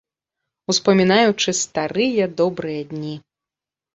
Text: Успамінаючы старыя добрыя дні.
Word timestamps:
Успамінаючы 0.71 1.49
старыя 1.63 2.23
добрыя 2.41 2.81
дні. 2.95 3.13